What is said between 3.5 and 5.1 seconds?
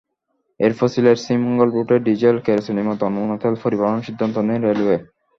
পরিবহনের সিদ্ধান্ত নেয় রেলওয়ে।